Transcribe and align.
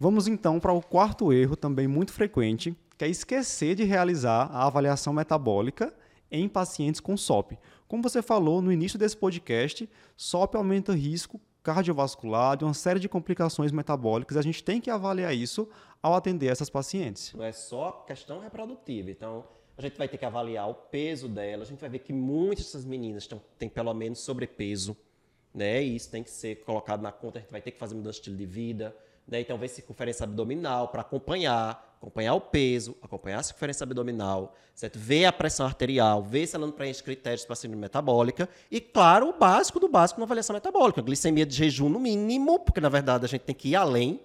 Vamos 0.00 0.28
então 0.28 0.60
para 0.60 0.72
o 0.72 0.80
quarto 0.80 1.32
erro, 1.32 1.56
também 1.56 1.88
muito 1.88 2.12
frequente, 2.12 2.72
que 2.96 3.04
é 3.04 3.08
esquecer 3.08 3.74
de 3.74 3.82
realizar 3.82 4.48
a 4.52 4.64
avaliação 4.64 5.12
metabólica 5.12 5.92
em 6.30 6.48
pacientes 6.48 7.00
com 7.00 7.16
SOP. 7.16 7.58
Como 7.88 8.00
você 8.00 8.22
falou 8.22 8.62
no 8.62 8.70
início 8.70 8.96
desse 8.96 9.16
podcast, 9.16 9.90
SOP 10.16 10.54
aumenta 10.54 10.94
risco 10.94 11.40
cardiovascular, 11.64 12.56
de 12.56 12.64
uma 12.64 12.74
série 12.74 13.00
de 13.00 13.08
complicações 13.08 13.72
metabólicas. 13.72 14.36
A 14.36 14.42
gente 14.42 14.62
tem 14.62 14.80
que 14.80 14.88
avaliar 14.88 15.34
isso 15.34 15.68
ao 16.00 16.14
atender 16.14 16.46
essas 16.46 16.70
pacientes. 16.70 17.34
Não 17.34 17.44
é 17.44 17.50
só 17.50 17.90
questão 18.06 18.38
reprodutiva. 18.38 19.10
Então, 19.10 19.44
a 19.76 19.82
gente 19.82 19.98
vai 19.98 20.06
ter 20.06 20.16
que 20.16 20.24
avaliar 20.24 20.70
o 20.70 20.74
peso 20.74 21.28
dela. 21.28 21.64
A 21.64 21.66
gente 21.66 21.80
vai 21.80 21.90
ver 21.90 21.98
que 21.98 22.12
muitas 22.12 22.66
dessas 22.66 22.84
meninas 22.84 23.28
têm 23.58 23.68
pelo 23.68 23.92
menos 23.92 24.20
sobrepeso, 24.20 24.96
né? 25.52 25.82
E 25.82 25.96
isso 25.96 26.08
tem 26.08 26.22
que 26.22 26.30
ser 26.30 26.62
colocado 26.62 27.02
na 27.02 27.10
conta. 27.10 27.38
A 27.38 27.42
gente 27.42 27.50
vai 27.50 27.60
ter 27.60 27.72
que 27.72 27.78
fazer 27.80 27.96
mudança 27.96 28.14
de 28.14 28.20
estilo 28.20 28.36
de 28.36 28.46
vida 28.46 28.94
né? 29.28 29.40
Então, 29.40 29.58
ver 29.58 29.68
circunferência 29.68 30.24
abdominal 30.24 30.88
para 30.88 31.02
acompanhar, 31.02 31.96
acompanhar 32.00 32.34
o 32.34 32.40
peso, 32.40 32.96
acompanhar 33.02 33.40
a 33.40 33.42
circunferência 33.42 33.84
abdominal, 33.84 34.56
certo? 34.74 34.98
ver 34.98 35.26
a 35.26 35.32
pressão 35.32 35.66
arterial, 35.66 36.22
ver 36.22 36.46
se 36.46 36.56
ela 36.56 36.64
não 36.64 36.72
preenche 36.72 37.02
critérios 37.02 37.44
para 37.44 37.54
síndrome 37.54 37.82
metabólica 37.82 38.48
e, 38.70 38.80
claro, 38.80 39.28
o 39.28 39.32
básico 39.34 39.78
do 39.78 39.88
básico 39.88 40.18
na 40.18 40.24
avaliação 40.24 40.54
metabólica, 40.54 41.02
glicemia 41.02 41.44
de 41.44 41.54
jejum 41.54 41.90
no 41.90 42.00
mínimo, 42.00 42.58
porque 42.58 42.80
na 42.80 42.88
verdade 42.88 43.26
a 43.26 43.28
gente 43.28 43.42
tem 43.42 43.54
que 43.54 43.68
ir 43.68 43.76
além, 43.76 44.20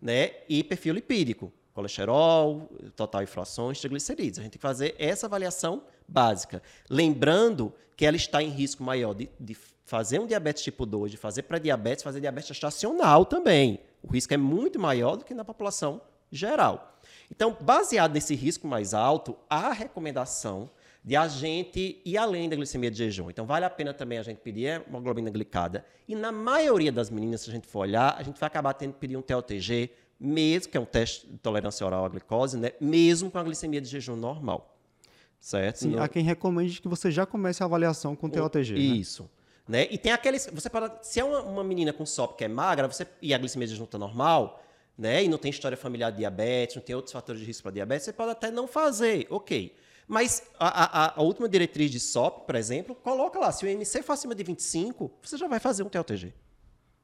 né? 0.00 0.30
E 0.48 0.64
perfil 0.64 0.94
lipídico, 0.94 1.52
colesterol, 1.74 2.70
total 2.94 3.22
inflações, 3.22 3.78
triglicerídeos. 3.80 4.38
A 4.38 4.42
gente 4.42 4.52
tem 4.52 4.58
que 4.58 4.62
fazer 4.62 4.94
essa 4.98 5.26
avaliação 5.26 5.82
básica. 6.08 6.62
Lembrando 6.88 7.72
que 7.94 8.06
ela 8.06 8.16
está 8.16 8.42
em 8.42 8.48
risco 8.48 8.82
maior 8.82 9.14
de, 9.14 9.28
de 9.38 9.56
fazer 9.86 10.18
um 10.18 10.26
diabetes 10.26 10.62
tipo 10.62 10.84
2, 10.84 11.12
de 11.12 11.16
fazer 11.16 11.42
pré-diabetes, 11.42 12.02
fazer 12.02 12.20
diabetes 12.20 12.48
gestacional 12.48 13.24
também. 13.24 13.80
O 14.06 14.12
risco 14.12 14.32
é 14.32 14.36
muito 14.36 14.78
maior 14.78 15.16
do 15.16 15.24
que 15.24 15.34
na 15.34 15.44
população 15.44 16.00
geral. 16.30 16.98
Então, 17.30 17.56
baseado 17.60 18.12
nesse 18.12 18.34
risco 18.34 18.66
mais 18.66 18.94
alto, 18.94 19.36
há 19.50 19.68
a 19.68 19.72
recomendação 19.72 20.70
de 21.04 21.14
a 21.14 21.28
gente 21.28 22.00
ir 22.04 22.16
além 22.16 22.48
da 22.48 22.56
glicemia 22.56 22.90
de 22.90 22.98
jejum. 22.98 23.30
Então, 23.30 23.46
vale 23.46 23.64
a 23.64 23.70
pena 23.70 23.94
também 23.94 24.18
a 24.18 24.22
gente 24.22 24.38
pedir 24.38 24.82
hemoglobina 24.88 25.30
glicada. 25.30 25.84
E 26.08 26.14
na 26.14 26.32
maioria 26.32 26.90
das 26.90 27.10
meninas, 27.10 27.42
se 27.42 27.50
a 27.50 27.52
gente 27.52 27.66
for 27.66 27.80
olhar, 27.80 28.16
a 28.18 28.22
gente 28.22 28.38
vai 28.40 28.46
acabar 28.48 28.74
tendo 28.74 28.94
que 28.94 28.98
pedir 28.98 29.16
um 29.16 29.22
TOTG, 29.22 29.90
mesmo 30.18 30.70
que 30.70 30.76
é 30.76 30.80
um 30.80 30.84
teste 30.84 31.26
de 31.26 31.38
tolerância 31.38 31.86
oral 31.86 32.04
à 32.04 32.08
glicose, 32.08 32.56
né? 32.56 32.72
mesmo 32.80 33.30
com 33.30 33.38
a 33.38 33.42
glicemia 33.42 33.80
de 33.80 33.88
jejum 33.88 34.16
normal. 34.16 34.76
Certo? 35.40 35.78
Sim, 35.78 35.98
há 35.98 36.08
quem 36.08 36.24
recomende 36.24 36.80
que 36.80 36.88
você 36.88 37.08
já 37.08 37.24
comece 37.24 37.62
a 37.62 37.66
avaliação 37.66 38.16
com 38.16 38.26
o 38.26 38.30
TOTG. 38.30 38.72
Né? 38.72 38.80
Isso. 38.80 39.22
Né? 39.22 39.28
Né? 39.68 39.88
E 39.90 39.98
tem 39.98 40.12
aqueles. 40.12 40.48
Você 40.52 40.70
pode, 40.70 41.06
se 41.06 41.18
é 41.18 41.24
uma, 41.24 41.40
uma 41.40 41.64
menina 41.64 41.92
com 41.92 42.06
SOP 42.06 42.36
que 42.36 42.44
é 42.44 42.48
magra, 42.48 42.86
você, 42.86 43.06
e 43.20 43.34
a 43.34 43.38
glicemia 43.38 43.66
junta 43.66 43.98
normal, 43.98 44.62
né? 44.96 45.24
E 45.24 45.28
não 45.28 45.38
tem 45.38 45.50
história 45.50 45.76
familiar 45.76 46.10
de 46.10 46.18
diabetes, 46.18 46.76
não 46.76 46.82
tem 46.82 46.94
outros 46.94 47.12
fatores 47.12 47.40
de 47.40 47.46
risco 47.46 47.64
para 47.64 47.72
diabetes, 47.72 48.04
você 48.04 48.12
pode 48.12 48.30
até 48.30 48.50
não 48.50 48.66
fazer, 48.66 49.26
ok. 49.28 49.76
Mas 50.08 50.44
a, 50.58 51.06
a, 51.06 51.20
a, 51.20 51.22
última 51.22 51.48
diretriz 51.48 51.90
de 51.90 51.98
SOP, 51.98 52.46
por 52.46 52.54
exemplo, 52.54 52.94
coloca 52.94 53.40
lá, 53.40 53.50
se 53.50 53.64
o 53.64 53.68
IMC 53.68 54.02
for 54.02 54.12
acima 54.12 54.36
de 54.36 54.44
25, 54.44 55.10
você 55.20 55.36
já 55.36 55.48
vai 55.48 55.58
fazer 55.58 55.82
um 55.82 55.88
TLTG. 55.88 56.32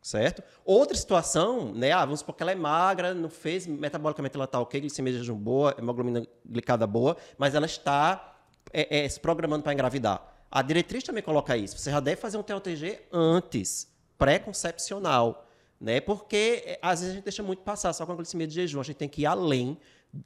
Certo? 0.00 0.42
Outra 0.64 0.96
situação, 0.96 1.74
né? 1.74 1.90
Ah, 1.90 2.04
vamos 2.04 2.20
supor 2.20 2.36
que 2.36 2.42
ela 2.42 2.52
é 2.52 2.54
magra, 2.54 3.12
não 3.12 3.28
fez, 3.28 3.66
metabolicamente 3.66 4.36
ela 4.36 4.44
está 4.44 4.60
ok, 4.60 4.80
glicemia 4.80 5.12
de 5.12 5.18
jejum 5.18 5.36
boa, 5.36 5.74
hemoglobina 5.76 6.26
glicada 6.44 6.86
boa, 6.86 7.16
mas 7.36 7.54
ela 7.54 7.66
está 7.66 8.38
é, 8.72 9.04
é, 9.04 9.08
se 9.08 9.18
programando 9.20 9.64
para 9.64 9.72
engravidar. 9.72 10.35
A 10.56 10.62
diretriz 10.62 11.04
também 11.04 11.22
coloca 11.22 11.54
isso. 11.54 11.78
Você 11.78 11.90
já 11.90 12.00
deve 12.00 12.18
fazer 12.18 12.38
um 12.38 12.42
TOTG 12.42 13.00
antes, 13.12 13.92
pré-concepcional, 14.16 15.46
né? 15.78 16.00
Porque 16.00 16.62
eh, 16.64 16.78
às 16.80 17.00
vezes 17.00 17.12
a 17.12 17.14
gente 17.16 17.24
deixa 17.24 17.42
muito 17.42 17.60
passar 17.60 17.92
só 17.92 18.06
com 18.06 18.12
a 18.12 18.14
glicemia 18.14 18.46
de 18.46 18.54
jejum. 18.54 18.80
A 18.80 18.82
gente 18.82 18.96
tem 18.96 19.06
que 19.06 19.20
ir 19.20 19.26
além, 19.26 19.76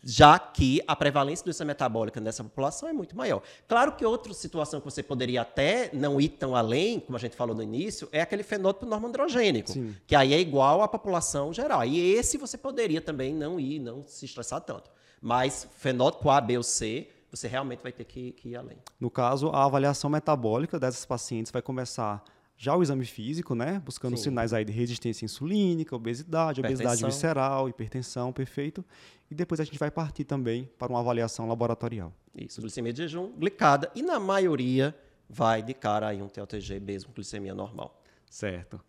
já 0.04 0.38
que 0.38 0.80
a 0.86 0.94
prevalência 0.94 1.42
de 1.42 1.46
doença 1.46 1.64
metabólica 1.64 2.20
nessa 2.20 2.44
população 2.44 2.88
é 2.88 2.92
muito 2.92 3.16
maior. 3.16 3.42
Claro 3.66 3.96
que 3.96 4.06
outra 4.06 4.32
situação 4.32 4.78
que 4.78 4.84
você 4.84 5.02
poderia 5.02 5.42
até 5.42 5.90
não 5.92 6.20
ir 6.20 6.28
tão 6.28 6.54
além, 6.54 7.00
como 7.00 7.16
a 7.16 7.20
gente 7.20 7.34
falou 7.34 7.56
no 7.56 7.62
início, 7.64 8.08
é 8.12 8.20
aquele 8.20 8.44
fenótipo 8.44 8.86
normoandrogênico, 8.86 9.72
Sim. 9.72 9.96
que 10.06 10.14
aí 10.14 10.32
é 10.32 10.38
igual 10.38 10.80
à 10.80 10.86
população 10.86 11.52
geral. 11.52 11.84
E 11.84 11.98
esse 12.14 12.38
você 12.38 12.56
poderia 12.56 13.00
também 13.00 13.34
não 13.34 13.58
ir, 13.58 13.80
não 13.80 14.04
se 14.06 14.26
estressar 14.26 14.60
tanto. 14.60 14.92
Mas 15.20 15.66
fenótipo 15.76 16.30
A, 16.30 16.40
B 16.40 16.56
ou 16.56 16.62
C 16.62 17.08
você 17.30 17.46
realmente 17.48 17.82
vai 17.82 17.92
ter 17.92 18.04
que, 18.04 18.32
que 18.32 18.50
ir 18.50 18.56
além. 18.56 18.78
No 18.98 19.10
caso, 19.10 19.48
a 19.48 19.64
avaliação 19.64 20.10
metabólica 20.10 20.78
dessas 20.78 21.04
pacientes 21.04 21.52
vai 21.52 21.62
começar 21.62 22.22
já 22.56 22.76
o 22.76 22.82
exame 22.82 23.06
físico, 23.06 23.54
né? 23.54 23.80
Buscando 23.82 24.16
Sim. 24.16 24.24
sinais 24.24 24.52
aí 24.52 24.64
de 24.64 24.72
resistência 24.72 25.24
insulínica, 25.24 25.96
obesidade, 25.96 26.60
obesidade 26.60 27.02
visceral, 27.02 27.68
hipertensão, 27.68 28.32
perfeito. 28.32 28.84
E 29.30 29.34
depois 29.34 29.60
a 29.60 29.64
gente 29.64 29.78
vai 29.78 29.90
partir 29.90 30.24
também 30.24 30.68
para 30.78 30.92
uma 30.92 31.00
avaliação 31.00 31.48
laboratorial. 31.48 32.12
Isso, 32.34 32.60
glicemia 32.60 32.92
de 32.92 33.02
jejum, 33.02 33.32
glicada. 33.32 33.90
E 33.94 34.02
na 34.02 34.20
maioria 34.20 34.94
vai 35.28 35.62
de 35.62 35.72
cara 35.72 36.08
aí 36.08 36.20
um 36.20 36.28
TLTG 36.28 36.80
mesmo, 36.80 37.12
glicemia 37.14 37.54
normal. 37.54 38.02
Certo. 38.28 38.80